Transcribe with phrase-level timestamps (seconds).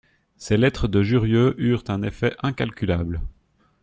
[0.35, 3.21] Ces lettres de Jurieu eurent un effet incalculable.